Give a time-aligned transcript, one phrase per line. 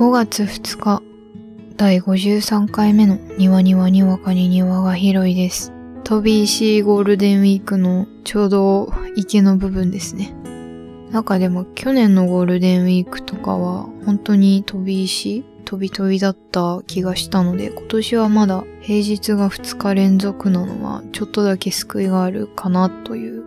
[0.00, 1.02] 5月2日、
[1.76, 5.74] 第53回目の庭庭にわかに庭が広いです。
[6.04, 10.32] 飛び石ゴールデンウィークのちょうど池の部分ですね。
[11.10, 23.44] なんかでも去年のゴールデンウィークとかは本当に飛び石飛び飛びだった気がしたので今年はまだ平日が2日連続なのはちょっとだけ救いがあるかなという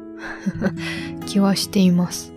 [1.25, 2.31] 気はしています。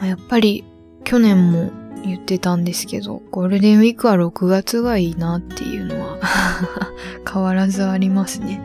[0.00, 0.64] まやっぱり
[1.04, 1.70] 去年も
[2.04, 6.18] 言ってたんですけど、ゴールデンウィークは6月がいいなっていうのは
[7.30, 8.62] 変わらずありますね。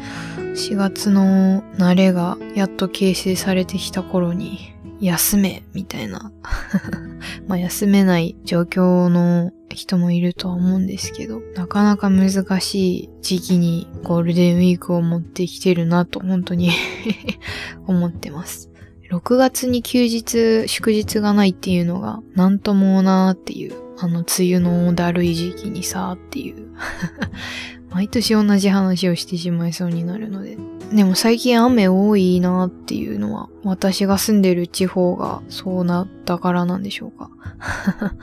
[0.56, 6.32] 4月の慣れがやっと形成されてきた頃に休めみたいな
[7.48, 16.72] まあ休めない状況の人もいるとは思うんですけど、なかなか難しい時期にゴールデンウィークを持ってきてるなと本当に
[17.86, 18.72] 思ってます。
[19.10, 26.68] 6月に休日、祝日がないっていうのが、なんともなーっていう、あの、梅雨のだるい時期にさーっていう。
[27.92, 30.58] 毎年同じ話をしてしまいそうになるので。
[30.94, 37.30] でも最近雨多いなーっていうのは、私が住んでる地方がそうなったからなんでしょうか。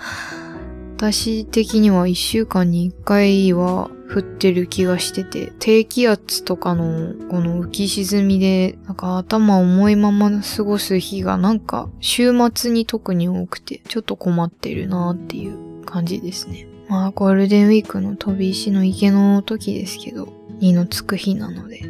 [0.97, 16.67] 私的には一週間に一回は降ってる気がしてて、低気圧とかのこの浮き沈みで、なんか頭重いまま過ごす日がなんか週末に特に多くて、ちょっと困ってるなっていう感じですね。
[16.89, 20.29] まあゴールデンウィークの飛び石の池の時ですけど、
[20.61, 21.83] 2のつく日なので、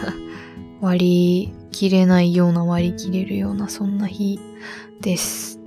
[0.82, 4.38] 割り切れないような割り切れるようなそんな日
[5.00, 5.58] です。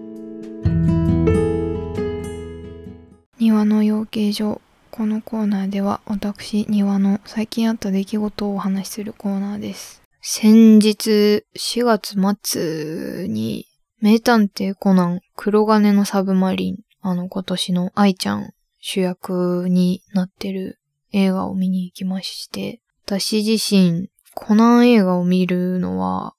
[3.40, 4.62] 庭の養鶏場。
[4.92, 10.02] このコーナーでは私、庭の最近あった出来事をお話しするコーナーです。
[10.22, 13.68] 先日、4月末に、
[14.02, 20.80] 名探偵コナン、黒金のサブマリン、あの今年の愛ちゃん主役になってる
[21.12, 26.34] 映画を見に行きまして、私自身、コナン映画を見るのは、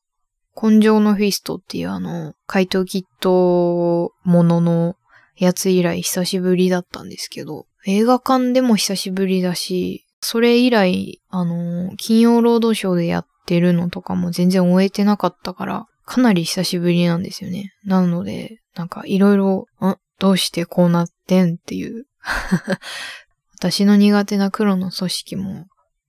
[0.60, 4.96] 紺青のフィストっていうあの、怪盗キットものの
[5.36, 17.72] やつ以来久しぶりだったんですけど、映画館でも久しぶりだし、それ以来、あの、金曜ロードショーでやってるのとかも全然追えてなかったから、かなり久しぶりなんですよね。
[17.84, 22.04] なので、なんかいろいろ、んどうしてこうなってんっていう。
[23.58, 25.66] 私の苦手な黒の組織も、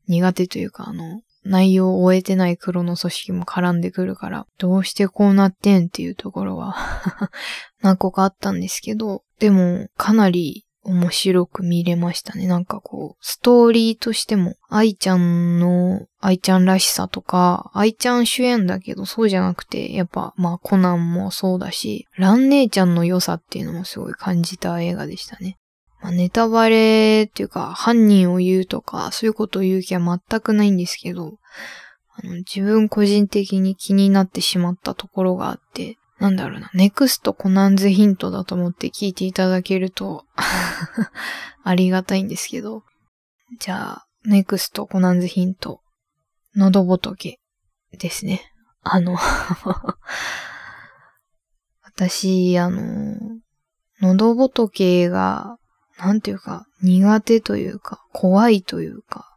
[0.08, 6.76] 苦手というかあの、内容を終えてない黒の組織も絡んでくるから、どうしてこうなってんっていうところは
[7.82, 12.48] 何個かあったんですけど、でもかなり面白く見れましたね。
[12.48, 25.58] なんかこう、ストーリーとしても、愛ちゃんの、愛ちゃんらしさとか、愛ちゃん主演だけどそうじゃなくて、やっぱまあコナンもそうだし、ラン姉ちゃんの良さっていうのもすごい感じた映画でしたね。
[26.02, 31.38] まあ、ネタバレっていうか、犯人を言うとか、そういうことを言う気は全くないんですけど、
[32.14, 40.28] あの自分個人的に気になってしまったところがあって、なんだろうな、ネクストコナンズヒントだと思って聞いていただけると
[41.64, 42.84] ありがたいんですけど。
[43.60, 45.82] じゃあ、ネクストコナンズヒント、
[46.56, 47.40] 喉仏
[47.98, 48.54] ですね。
[48.84, 49.18] あの
[51.82, 53.18] 私、あの、
[54.00, 55.58] 喉仏が、
[55.98, 59.36] なんていうか、苦手というか、怖いというか、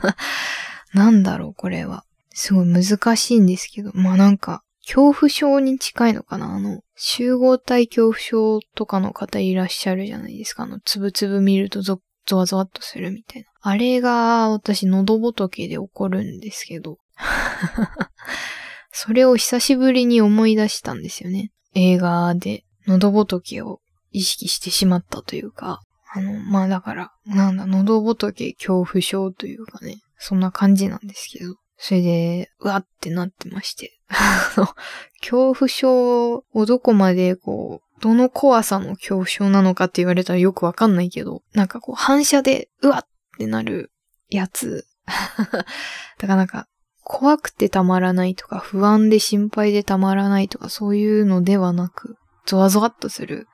[0.94, 2.06] なんだろう、これは。
[2.32, 6.54] すごい難しいんですけど、まあなんか、恐怖症に近いのかな？
[6.54, 10.62] あの、集合体恐怖症とかの方いらっしゃるじゃないですか。
[10.62, 13.48] あの、つぶつぶ見るとゾゾワゾワっとするみたいな。
[13.60, 16.98] あれが私喉仏で起こるんですけど。
[18.92, 21.50] それを久しぶりに思い出したんですよね。
[21.74, 23.80] 映画で喉仏を
[24.12, 25.82] 意識してしまったというか。
[26.14, 29.96] あの、まあだから、なんだ、喉仏恐怖症というかね。
[30.18, 31.56] そんな感じなんですけど。
[31.78, 33.92] それで、うわってなってまして。
[35.20, 43.06] 恐怖症をどこまでこう、どの怖さの恐怖症なのかって言われたらよくわかんないけど、なんかこう反射で、うわっ
[43.38, 43.90] てなる
[44.28, 44.86] やつ。
[45.06, 46.68] だからなんか、
[47.02, 53.46] 怖くてたまらないとか、不安で心配でたまらないとか、そういうのではなく、ゾワゾワっとする。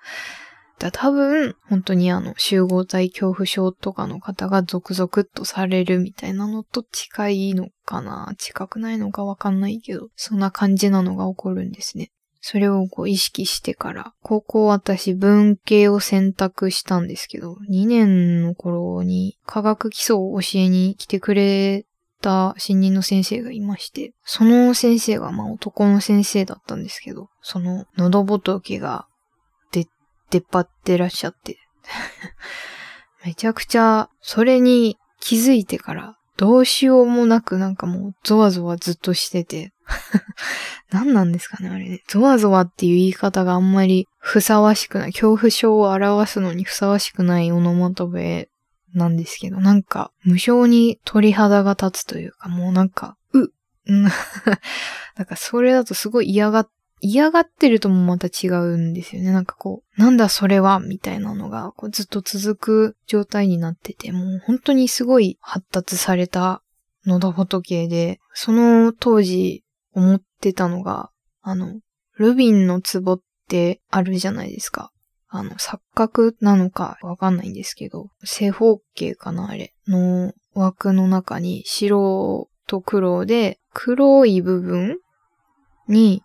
[0.82, 12.10] だ多分、本当にあの、集合体恐怖症とかの方がゾクゾクっとされるみたいなのと近いのかな近くないのかわかんないけど、そんな感じなのが起こるんですね。
[12.40, 21.86] それをこう意識してから、高校私文系を選択したんですけど、2年の頃に科学基礎を教えに来てくれ
[22.20, 29.06] た新任の先生がいまして、その先生がまあ男の先生だったんですけど、その喉仏が
[30.32, 31.58] 出、っ張ってらっしゃって、
[33.24, 39.72] めちゃくちゃ、それに気づいてから、どうしようもなくなんかもうゾワゾワずっとしてて。
[40.90, 42.02] 何なんですかね、あれね。
[42.08, 45.12] ゾワゾワっていう言い方があんまりふさわしくない。
[45.12, 48.48] 恐怖症を表すのにふさわしくないオノマトペ
[48.94, 53.48] なんですけど、なんか無性に鳥肌が立つというか、もうなんか、う、
[53.92, 54.08] な
[55.22, 56.70] んかそれだとすごい嫌がっ
[57.04, 59.32] 嫌がってるともまた違うんですよね。
[59.32, 66.62] なんかこう、なんだそれはみたいなのがこうずっと続く状態になってて、もう本当にすごい発達された
[67.04, 71.10] 喉仏で、その当時思ってたのが、
[71.42, 71.80] あの、
[72.18, 74.92] ルビンの壺ってあるじゃないですか。
[75.28, 84.98] あの、錯覚なのかわかんないんですけど、正方形かなあれの枠の中に白と黒で、黒い部分
[85.88, 86.22] に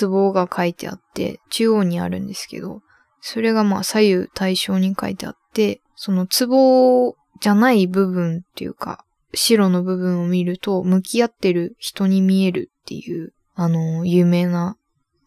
[0.00, 2.82] 壺が書いてあって、中央にあるんですけど、
[3.20, 9.04] それがまあ左右対称に書いてあって、その壺じゃない部分っていうか、
[9.34, 14.76] 白の部分を見ると、向き合ってる人に見えるっていう、あの、有名な、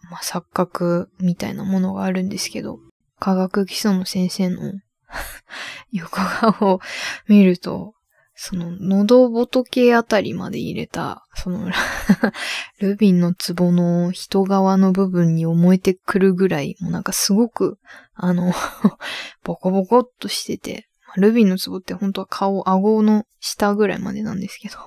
[0.10, 2.80] まあ、錯覚みたいなものがあるんですけど、
[3.20, 4.74] 科学基礎の先生の
[5.92, 6.80] 横顔を
[7.28, 7.94] 見ると、
[8.40, 11.72] その、喉仏あたりまで入れた、その
[12.80, 17.80] ルビンの壺の人側の部分に思えてくるぐらい、もうなんかすごく、
[18.14, 18.54] あの
[19.44, 24.78] ボコボコっとしてて、ルビンの壺って本当は顔、顎の下ぐらいまでなんですけど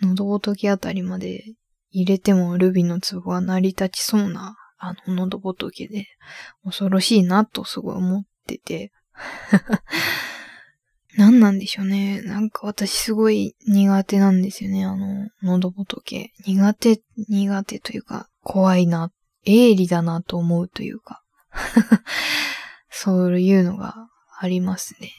[0.00, 1.44] 喉仏あたりまで
[1.90, 6.06] 入れてもルビンの壺が成り立ちそうな、あの、喉仏で、
[6.64, 8.90] 恐ろしいなとすごい思ってて。
[11.16, 12.22] 何なんでしょうね。
[12.22, 14.84] なんか私すごい苦手なんですよね。
[14.84, 16.32] あの、喉仏。
[16.46, 19.10] 苦手、苦手というか、怖いな、
[19.44, 21.22] 鋭利だなと思うというか。
[22.90, 24.08] そういうのが
[24.38, 25.12] ありますね。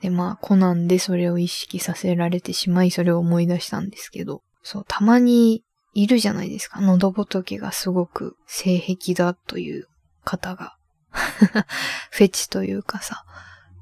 [0.00, 5.64] で、まあ、コナンでそれを意識させられてしまい、それを思い出したんですけど、そう、たまに
[5.94, 6.80] いるじゃないですか。
[6.80, 9.86] 喉仏がすごく性癖だという
[10.24, 10.76] 方が。
[12.10, 13.24] フェチというかさ。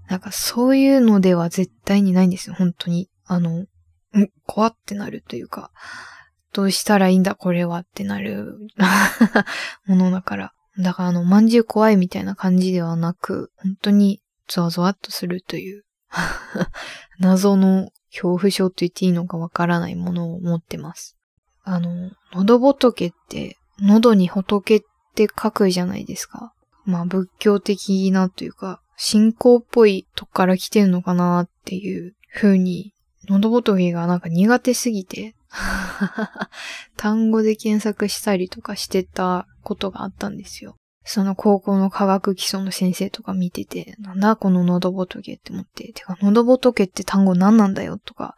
[0.08, 3.08] なんかそういうのでは絶対にないんですよ、本当に。
[3.26, 3.66] あの、ん
[4.46, 5.70] 怖ってなるというか、
[6.52, 8.58] どうしたらいいんだこれはってなる
[9.86, 10.52] ものだから。
[10.78, 15.84] だからあの、まんじゅう怖いみたいな感じではなく、本当にゾワゾワっとするという
[17.18, 21.16] 謎の恐怖症と言っていいのかわからないものを持ってます。
[21.64, 24.80] あの、喉仏って、喉に仏っ
[25.14, 26.52] て書くじゃないですか。
[26.84, 32.92] まあ仏教的なというか、信仰っぽいとこから来てるのかなっていう風に、
[33.28, 35.34] 喉仏がなんか苦手すぎて
[36.96, 40.76] 単語で検索したりとかしてたことがあったんですよ。
[41.08, 48.34] その高校の科学基礎の先生とか見てて、なんだこの喉仏って思って、てか喉仏って単語何なんだよとか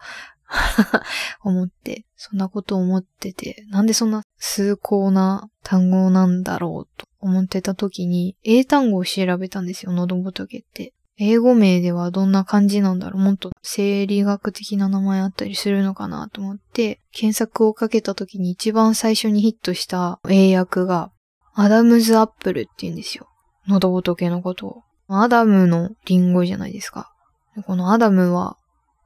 [1.42, 10.92] 思って、そんなこと思ってて、なんでそんな崇高な単語なんだろうと思ってた時に、英単語を調べたんですよ、喉仏って。
[11.20, 21.10] 英語名ではどんな感じなんだろうもっと生理学的な名前あったりするのかなと思って、検索をかけた時に一番最初にヒットした英訳が、
[21.54, 23.28] Adam's apple って言うんですよ。
[23.66, 24.82] 喉仏のことを。
[25.08, 27.10] アダムのリンゴじゃないですか。
[27.66, 28.56] このアダムは、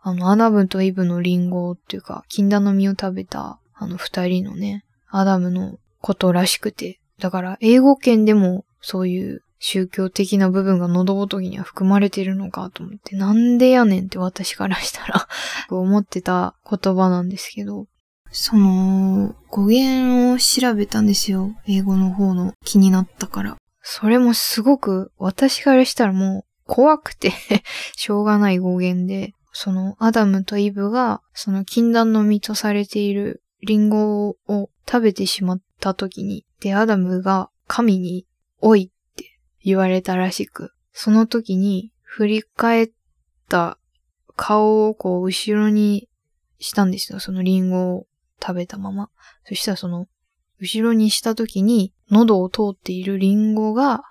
[0.05, 15.29] あの、アダムとイブのリンゴっていうか、禁断の実を食べた、あの二人のね、アダムのことらしくて、だから、英語圏でもそういう宗教的な部分が喉仏には含まれてるのかと思って、なんでやねんって私からしたら
[15.71, 17.87] 思ってた言葉なんですけど、
[18.33, 21.55] その、語源を調べたんですよ。
[21.69, 23.57] 英語の方の気になったから。
[23.83, 27.33] それもすごく私からしたらもう怖くて
[27.97, 38.27] しょうがない語源で、そのアダムとイブがその禁断の実とされているリンゴを食べてしまった時に、で、アダムが神に、
[38.61, 42.91] おいって言われたらしく、その時に振り返っ
[43.49, 43.79] た
[44.37, 46.09] 顔をこう後ろに
[46.59, 47.21] したんですよ。
[47.21, 48.07] そのリンゴを
[48.41, 49.11] 食べたまま。
[49.47, 50.07] そしたらその、
[50.61, 54.03] 後ろにした時に、喉を通っているリンゴが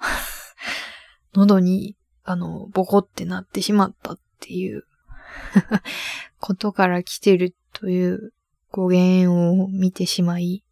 [1.34, 4.84] 喉に、あの、ボコってなってしまったっていう
[6.40, 8.34] ことから来てるという
[8.72, 10.64] 語源を見てしまい、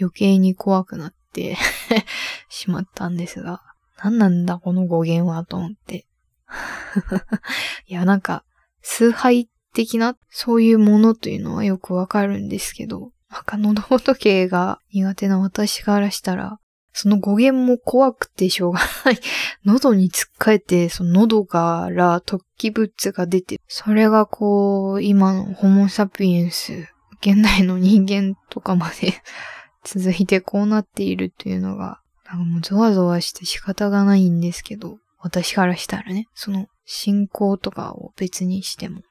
[0.00, 1.56] 余計に怖くなって
[2.48, 3.62] しまったんですが、
[4.02, 6.06] 何なんだこの語源はと思って。
[7.86, 8.44] いや、なんか、
[8.82, 16.58] 崇拝的な、そういうものというのはよくわかるんですけど、なんか喉仏が苦手な私からしたら、
[16.96, 19.18] その語源も怖くてしょうがない。
[19.66, 26.88] 喉につっかえて、その喉から突起物が出て、それがこう、今のホモサピエンス、
[27.20, 29.12] 現代の人間とかまで
[29.82, 39.02] 続いてこうなっているというのが、なんかもうゾワゾワして仕方がないんですけど、私からしたらね、その信仰とかを別にしても。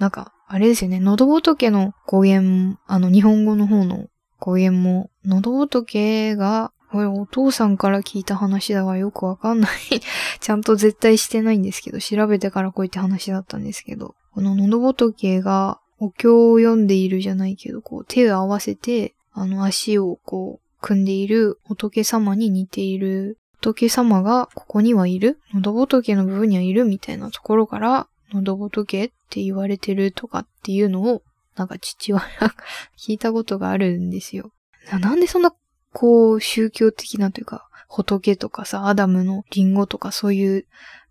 [0.00, 4.06] なんか、あれですよね、喉仏の語源、あの日本語の方の
[4.40, 9.70] 語源も、喉仏が、これお父さんから聞いた話だがよくわかんない。
[10.40, 25.40] ちゃんと絶対してないんですけど、調べてからこういった話だったんですけど、この喉仏がお経を読んでいるじゃないけど、こう手を合わせて、あの足をこう組んでいる仏様に似ている仏様がここにはいる。
[25.52, 31.22] 喉仏の部分にはいるみたいなところから、喉仏って言われてるとかっていうのを、
[31.56, 32.54] なんか父親が
[32.96, 34.52] 聞いたことがあるんですよ。
[35.00, 35.52] なんでそんな、
[35.92, 40.66] こう、宗教的なというか、仏とかさ、アダムのリンゴとかそういう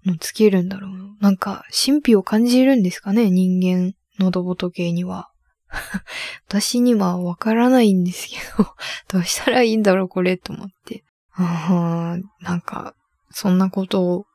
[0.06, 0.92] のつけるんだろう。
[1.20, 5.30] なんか、神秘を感じるんですかね、人間、喉仏には。
[6.48, 8.70] 私にはわからないんですけど、
[9.10, 11.04] どうしたらいいんだろう、これ、と思って。
[11.34, 12.96] あなんか、
[13.32, 14.26] そんなことを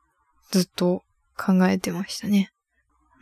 [0.51, 1.03] ずっと
[1.37, 2.51] 考えてましたね。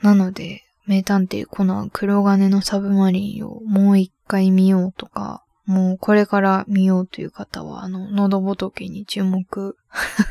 [0.01, 9.77] なので、名探偵コナン黒金のサブマリンをもう一回見ようとか、もうこれから見ようという方は、あの、喉仏に注目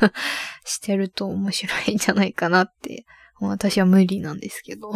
[0.64, 3.06] してると面白いんじゃないかなって、
[3.40, 4.92] 私は無理なんですけど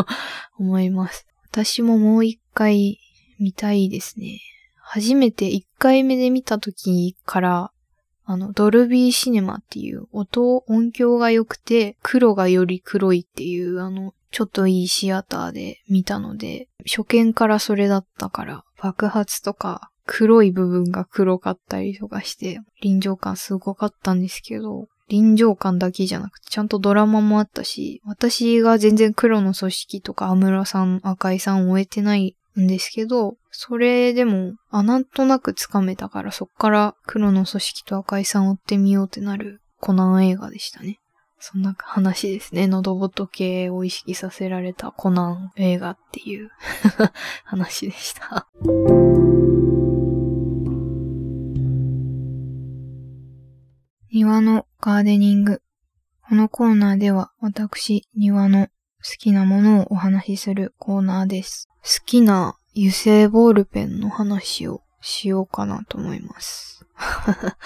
[0.58, 1.26] 思います。
[1.50, 3.00] 私ももう一回
[3.40, 4.40] 見たいですね。
[4.76, 7.72] 初めて一回目で見た時から
[8.30, 40.98] あの、ドルビーシネマっていう音、音響が良くて、黒がより黒いっていう、あの、ちょっといいシアターで見たので、初見からそれだったから、爆発とか、黒い部分が黒かったりとかして、臨場感すごかったんですけど、臨場感だけじゃなくて、ちゃんとドラマもあったし、私が全然黒の組織とか、アムラさん、赤井さんを終えてないんですけど、それでも、あ、なんとなくつかめたから、そっから黒の組織と赤井さんを追ってみようってなるコナン映画でしたね。
[41.40, 42.66] そんな話ですね。
[42.66, 46.50] 喉仏を意識させられたコナン映画っていう
[47.44, 48.48] 話でした。
[54.10, 55.62] 庭のガーデニング。
[56.28, 58.72] このコーナーでは私、庭の好
[59.18, 61.68] きなものをお話しするコーナーです。
[61.82, 66.84] 好きな油性ボールペンの話をしようかなと思います。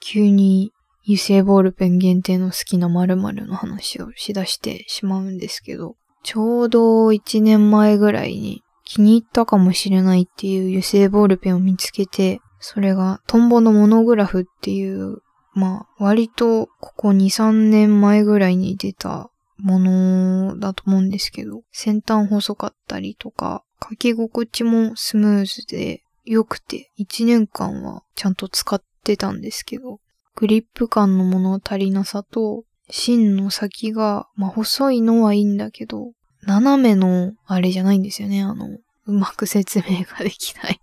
[0.00, 0.72] 急に
[1.08, 15.18] 油性ボールペン限定の好きな〇〇の話をしだしてしまうんですけど、ちょうど1年前ぐらいに気に入ったかもしれないっていう油性ボールペンを見つけて、それがトンボのモノグラフっていう、
[15.54, 30.00] まあ割とここ2、3年前ぐらいに出たものだと思うんですけど、先端細かったりとか、書き心地もスムーズで良くて、1年間はちゃんと使ってたんですけど、
[30.36, 36.12] グリップ感の物足りなさと、芯の先が、まあ、細いのはいいんだけど、
[36.42, 38.42] 斜めのあれじゃないんですよね。
[38.42, 38.68] あの、
[39.06, 40.80] うまく説明ができない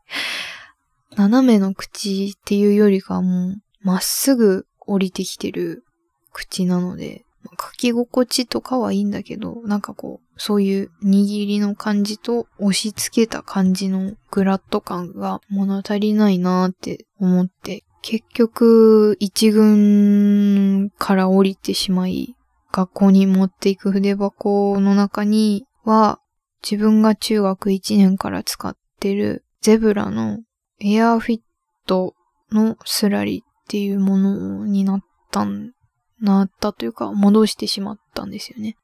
[1.16, 5.86] 斜めの口っていうよりかも、まっすぐ降りてきてる
[6.32, 22.36] 口なので、書き心地とかはいいんだけど、なんかこう、そういう握りの感じと押し付けた感じのグラッと感が物足りないなーって思って、結局、一軍から降りてしまい、
[22.74, 26.20] 学校に持っていく筆箱の中には、
[26.62, 30.40] 自分が中学1年から使ってるゼブラの
[30.82, 31.42] エアフィッ
[31.86, 32.14] ト
[32.52, 35.00] のスラリっていうものになっ
[35.32, 35.72] たん
[36.20, 38.76] なったというか、戻してしまったんですよね。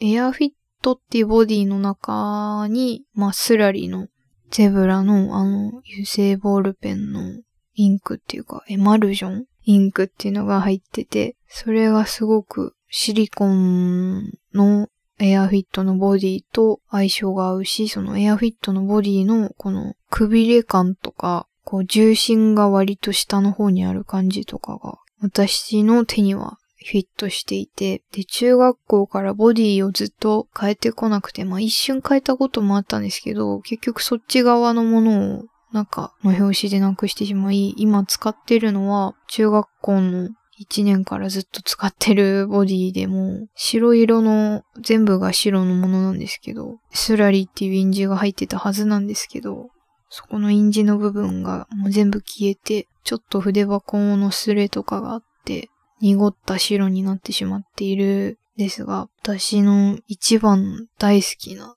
[0.00, 0.50] エアフィッ
[0.82, 4.08] トっていうボディの中に、まあ、スラリの
[4.50, 7.40] ゼブラのあの油性ボールペンの
[7.74, 9.44] インクっていうか、エマルジョン？
[9.66, 14.88] インクっていうのが入ってて、それがすごくシリコンの
[15.18, 49.70] エアフィットのボディと相性が合うし、そのエアフィットのボディのこのくびれ感とか、こう重心が割と下の方にある感じとかが、私の手にはフィットしていて、で、中学校からボディをずっと変えてこなくて、まあ一瞬変えたこともあったんですけど、結局そっち側のものをなんかの表紙でなくしてしまい、今使ってるのは中学校の1年からずっと使ってるボディでも、白色の、全部が白のものなんですけど、スラリーっていう印字が入ってたはずなんですけど、
[50.08, 61.74] そこの印字の部分がもう全部消えて、ちょっと筆箱のスレとかがあって、濁った白になってしまっているですが、私の一番大好きな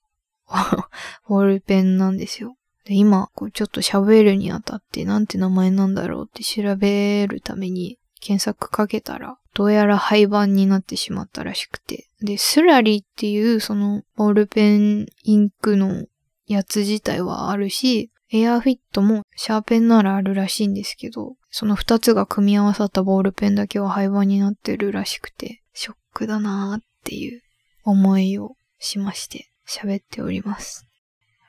[1.27, 2.57] ボールペンなんですよ。
[2.87, 12.07] で今、こうちょっと喋るにあたってなんて名前なんだろうって調べるために検索かけたら、どうやら廃盤になってしまったらしくて。
[12.21, 16.05] で、スラリーっていうそのボールペンインクの
[16.45, 27.41] やつ自体はあるし、エアフィットもシャーペンならあるらしいんですけど、その二つが組み合わさったボールペンだけは廃盤になってるらしくて、ショックだなーっていう
[27.83, 30.86] 思いをしまして喋っております。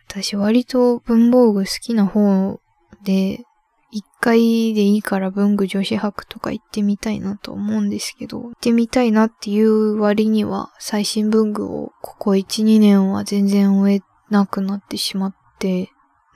[0.09, 2.61] 私割と文房具好きな方
[3.05, 3.45] で、
[3.91, 14.01] 一回でいいから文具女子博とか行ってみたいなと思うんですけど、行ってみたいなっていう割には最新文具をここ1、2年は全然終え
[14.31, 15.91] なくなってしまって、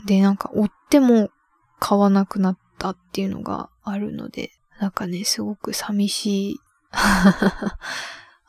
[0.06, 1.30] で、なんか追っても
[1.78, 4.50] 買わなくなったっていうのがあるので、
[4.80, 6.60] なんかね、すごく寂しい。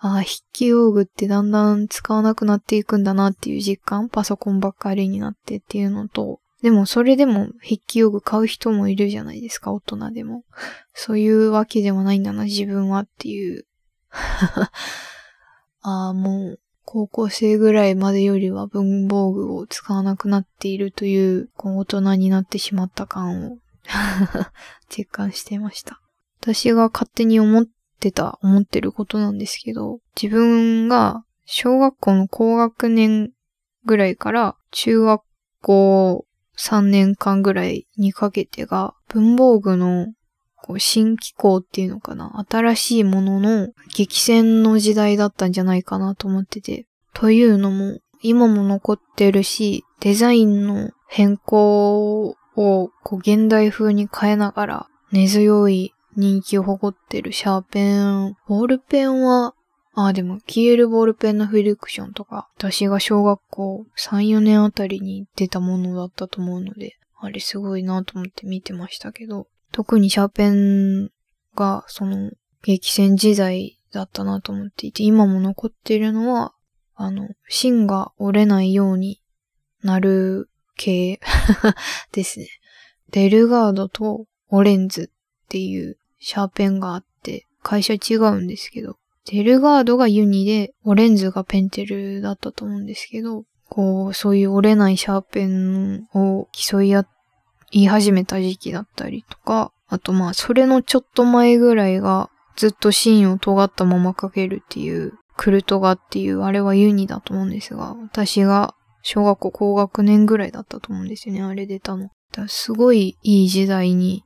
[0.06, 10.44] ああ、筆記用具ってだんだん使わなくなっていくんだなっていう実感、パソコンばっかりになってっていうのと、でもそれでも筆記用具買う人もいるじゃないですか、大人でも。
[10.94, 13.66] そういうわけではないんだな、自分はっていう。
[15.80, 23.58] ああ、もう、高校生ぐらいまでよりは文房具を使わなくなっているという、こう大人になってしまった感を
[24.90, 26.02] 実感してました。
[26.42, 27.66] 私が勝手に思っ
[28.04, 33.32] てた、思ってることなんですけど、自分が小学校の高学年
[33.86, 35.22] ぐらいから中学
[35.62, 36.26] 校
[36.58, 40.08] 3年間ぐらいにかけてが、文房具の
[40.58, 46.86] こう新機構っていうのかな新しいものの激戦の時代だったんじゃないかなと思ってて。
[47.14, 58.36] というのも、今も残ってるし、デザインの変更をこう現代風に変えながら根強い人気を誇ってるシャーペン。
[58.48, 59.56] ボールペンは
[59.96, 71.12] ああ、でも、消えるボールペンのフィリクションとか、私が小学校3、4年あたりに出たものだったと思うので、あれすごいなと思って見てましたけど、特にシャーペン
[71.56, 72.32] が、その、
[72.64, 76.54] 激戦時代だったなと思っていて、今も残っているのは、
[76.96, 79.22] あの、芯が折れないように
[79.84, 81.20] なる系
[82.14, 82.48] ですね。
[83.12, 85.12] デルガードとオレンズ
[85.46, 88.96] っていうシャーペンがあって、会社違うんですけど、
[89.30, 97.06] デルガードがユニで、オレンズがペンテルだったと思うんですけど、こう、そういう折れないシャーペンを競い合
[97.72, 112.10] い始めた時期だったりとか、あとまあ、それのちょっと前ぐらいが、ずっと芯を尖ったままかけるっていう、クルトガっていう、あれはユニだと思うんですが、私が小学校高学年ぐらいだったと思うんですよね、あれ出たの。
[112.32, 114.24] だすごいいい時代に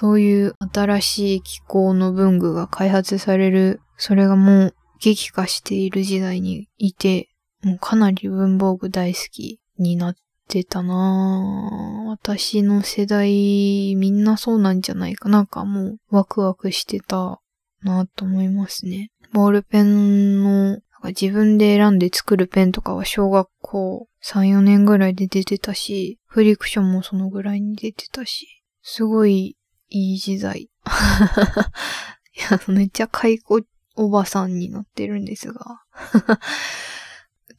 [0.00, 7.28] そういう新しい気候の文具が開発される、それがもう激化している時代にいて、
[7.62, 10.14] もうかなり文房具大好きになっ
[10.48, 12.08] てたなぁ。
[12.08, 17.42] 私の世代みんなそうなんじゃないかなんかもうワクワクしてた
[17.82, 19.10] なぁと思いますね。
[19.34, 28.46] ボールペンの自分で選んで作るペンとかは小学校3、4年ぐらいで出てたし、フリクションもそのぐらいに出てたし、
[28.80, 29.58] すごい
[29.90, 30.62] いい時代。
[30.62, 30.68] い
[32.50, 33.60] や、めっちゃ解雇
[33.96, 35.82] おばさんになってるんですが。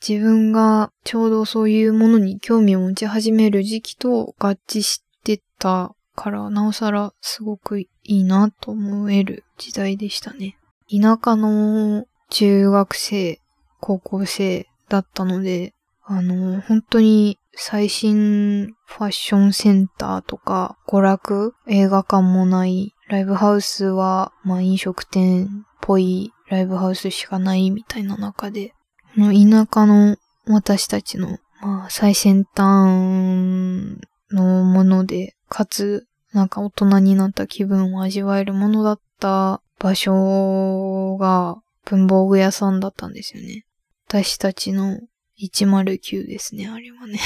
[0.05, 10.57] 自分がちょうどそういうものに興味を持ち始める時期と合致してたから、なおさらすごくいいなと思える時代でしたね。
[10.89, 13.39] 田舎の中学生、
[13.79, 25.47] 高校生だったので、あの、本当に最新ファッションセンターとか、娯楽、映画館もない、ライブハウスは、まあ飲食店っ
[25.81, 28.73] ぽいライブハウスしかないみたいな中で、
[29.15, 33.97] この田舎の私たちの、まあ最先端
[34.31, 43.65] のもので、かつ、なんか大人になった気分を味わえるものだった場所が文房具屋さんだったんですよね。
[44.07, 44.99] 私たちの
[45.41, 47.19] 109ですね、あれはね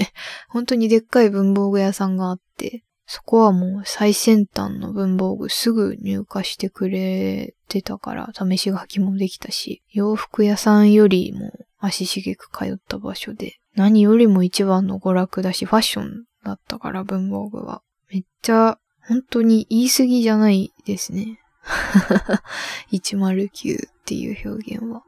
[0.48, 17.82] 本当にでっかい文房具屋さんがあって、そこはもう最先端の文房具すぐ入荷してくれてたから試し書きもできたし、洋服屋さんよりも足しげく通った場所で、何よりも一番の娯楽だし、ファッションだったから文房具は。
[18.10, 21.40] めっちゃ、本当に言い過ぎじゃないですね。
[22.92, 25.02] 109っていう表現は。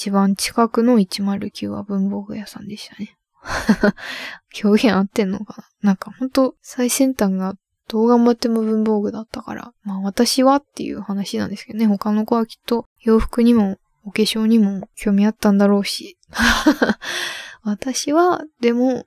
[0.00, 3.18] 一番近くの109は文房具屋さんでしたね。
[4.64, 7.52] 表現合ってんのかななんかほんと最先端が
[7.86, 16.16] どう頑張っても文房具だったから、まあ私はっていう話なんですけどね、他の子はきっと洋服にもお化粧にも興味あったんだろうし。
[17.62, 19.04] 私は、でも、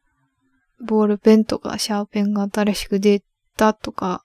[0.79, 3.23] ボールペンとかシャーペンが新しく出
[3.57, 4.23] たとか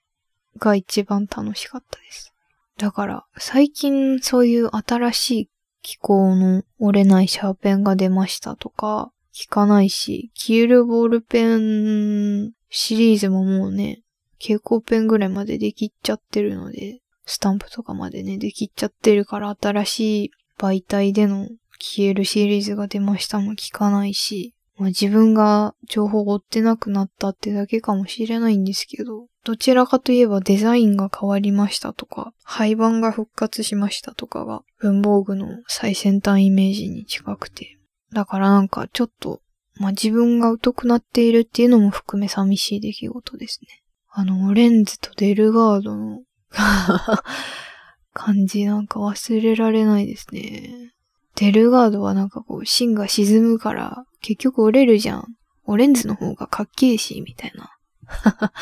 [0.59, 2.35] が一番楽しかったです。
[2.77, 5.51] だから、最近そういう新しい
[5.83, 14.03] 機構の折れないシャーペンが出ましたとか、聞かないし、消えるボールペンシリーズももうね、
[14.41, 37.79] 蛍光ペンぐらいまでできっちゃってるので、スタンプとかまでね、できっちゃってるから新しい媒体での消えるシリーズが出ましたも聞かないし、まあ、自分が情報を追ってなくなったってだけかもしれないんですけど、どちらかといえばデザインが変わりましたとか、廃盤が復活しましたとかが文房具の最先端イメージに近くて。
[38.13, 39.41] だからなんかちょっと、
[39.77, 43.69] まあ、自分が疎くなっているっていうのも含め寂しい出来事ですね。
[44.11, 46.21] あの、オレンズとデルガードの
[48.13, 50.93] 感じなんか忘れられないですね。
[51.37, 55.25] デルガードはなんかこう、芯が沈むから、結局折れるじゃん。
[55.65, 57.78] オレンズの方がかっけえし、みたいな。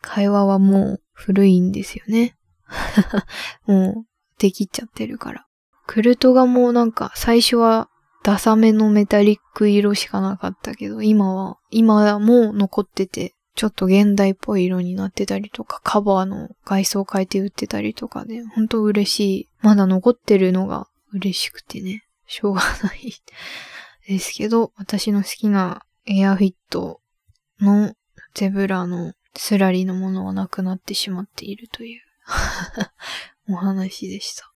[0.00, 2.36] 会話はもう古いんですよね。
[3.66, 4.06] もう、
[4.38, 5.46] できちゃってるから。
[5.86, 7.88] クルトガもなんか、最初は
[8.22, 19.48] ダサめのメタリック色しかなかったけど、今は、今はもう残ってて、ちょっと現代っぽい色になってたりとか、カバーの外装変えて売ってたりとかで、ほんと嬉しい。
[19.60, 22.04] まだ残ってるのが嬉しくてね。
[22.26, 23.12] しょうがない
[24.06, 27.00] ですけど、私の好きなエアフィット
[27.60, 27.94] の
[28.34, 32.00] ゼブラのスラリのものはなくなってしまっているという
[33.52, 34.50] お話でした。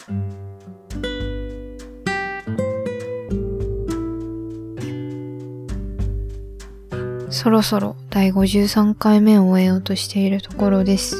[7.30, 11.16] そろそろ第53回目を終えようとしているところです。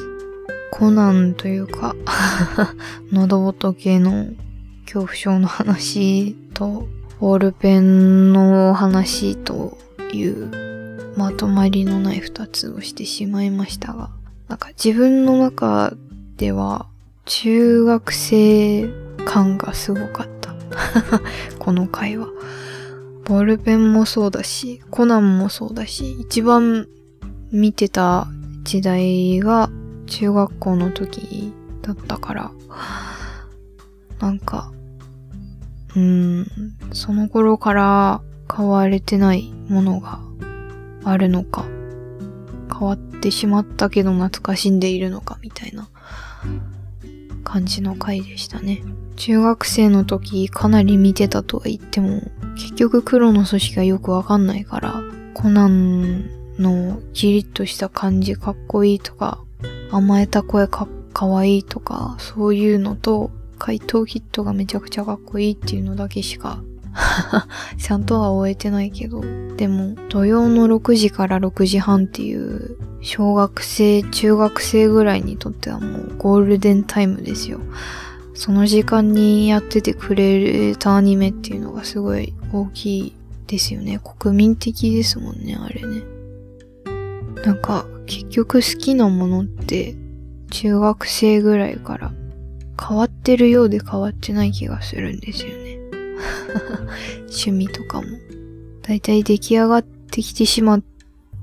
[0.73, 1.95] コナンというか
[3.13, 4.27] 喉仏の
[4.85, 6.89] 恐怖症の話と、
[7.21, 9.79] ボールペンの話と
[10.13, 10.70] いう
[11.21, 14.09] まとまりのない二つをしてしまいましたが、
[14.49, 15.93] なんか自分の中
[16.39, 16.87] では
[17.27, 18.89] 中学生
[19.27, 20.55] 感がすごかった。
[21.61, 22.29] この回は。
[23.27, 26.89] ボールペンもそうだし、コナンもそうだし、一番
[27.53, 28.27] 見てた
[28.65, 29.71] 時代が
[30.07, 31.53] 中学校の時
[31.83, 32.51] だったから、
[34.21, 34.73] なんか
[35.97, 36.47] うん、
[36.93, 40.21] その頃から変われてないものが
[41.05, 41.65] あるのか、
[42.73, 45.89] 変わってしまったけど懐かしんでいるのかみたいな
[47.45, 48.83] 感じの回でしたね。
[49.17, 52.23] 中学生の時かなり見てたとは言っても、
[52.55, 55.03] 結局黒の組織がよくわかんないから、
[55.35, 59.43] コナンのキリッとした感じかっこいいとか、
[59.91, 66.63] 甘えた声かかわいいとか、そういうのと、怪盗キットがめちゃくちゃかっこいいっていうのだけしか
[67.79, 69.23] ちゃんとは終えてないけど、
[69.57, 77.61] でも土曜の6時から6時半っていう小学生、中学生ぐらいにとってはもうゴールデンタイムですよ。
[78.35, 83.13] その時間にやっててくれたアニメっていうのがすごい大きい
[83.47, 84.01] ですよね。
[84.21, 86.03] 国民的ですもんね、あれね。
[87.45, 89.95] なんか結局好きなものって
[90.51, 92.13] 中学生ぐらいから
[92.81, 95.60] 変わってるようで変わってない気がするんですよね。
[97.29, 98.07] 趣味とかも。
[98.83, 100.83] だいたい出来上がってきてしまっ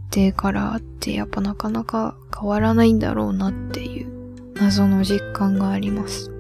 [0.09, 4.07] てからってやっぱなかなか変わらないんだろうなっていう
[4.55, 6.31] 謎の実感があります。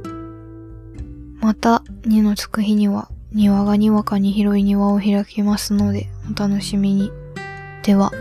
[1.39, 7.11] また、2のつく日には庭がにわかに広い庭を開きますのでお楽しみに。
[7.83, 8.11] では。